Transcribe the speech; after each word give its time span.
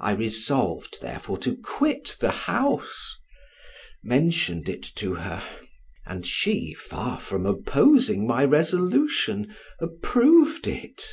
I 0.00 0.12
resolved, 0.12 1.02
therefore, 1.02 1.36
to 1.40 1.58
quit 1.58 2.16
the 2.20 2.30
house, 2.30 3.18
mentioned 4.02 4.66
it 4.66 4.82
to 4.94 5.16
her, 5.16 5.42
and 6.06 6.24
she, 6.26 6.72
far 6.72 7.20
from 7.20 7.44
opposing 7.44 8.26
my 8.26 8.46
resolution, 8.46 9.54
approved 9.78 10.66
it. 10.66 11.04